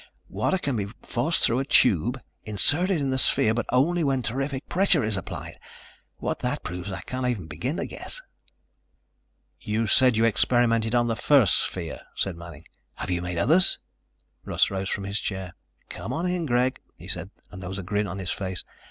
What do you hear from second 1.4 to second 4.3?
through a tube inserted in the sphere, but only when